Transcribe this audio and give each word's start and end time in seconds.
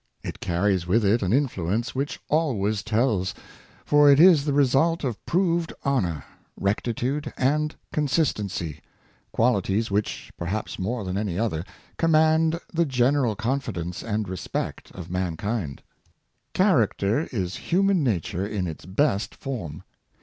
It 0.23 0.39
carries 0.39 0.87
with 0.87 1.05
it 1.05 1.21
an 1.21 1.31
influence 1.31 1.93
which 1.93 2.19
always 2.27 2.81
tells; 2.81 3.35
for 3.85 4.11
it 4.11 4.19
is 4.19 4.45
the 4.45 4.51
result 4.51 5.03
of 5.03 5.23
proved 5.27 5.71
honor, 5.83 6.23
recti 6.59 6.91
tude, 6.91 7.31
and 7.37 7.75
consistency— 7.93 8.81
qualities 9.31 9.91
which, 9.91 10.31
perhaps 10.39 10.79
more 10.79 11.03
than 11.03 11.19
any 11.19 11.37
other, 11.37 11.63
command 11.99 12.59
the 12.73 12.87
general 12.87 13.35
confidence 13.35 14.01
and 14.01 14.27
respect 14.27 14.89
of 14.95 15.11
mankind. 15.11 15.83
Character 16.55 17.29
is 17.31 17.57
human 17.69 18.03
nature 18.03 18.47
in 18.47 18.65
its 18.65 18.87
best 18.87 19.35
form. 19.35 19.83